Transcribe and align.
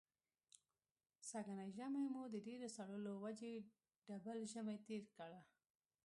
سږنی 1.29 1.67
ژمی 1.77 2.05
مو 2.13 2.23
د 2.33 2.35
ډېرو 2.47 2.67
سړو 2.75 2.97
له 3.05 3.11
وجې 3.23 3.53
ډبل 4.07 4.39
ژمی 4.51 4.77
تېر 4.87 5.03
کړ. 5.17 5.31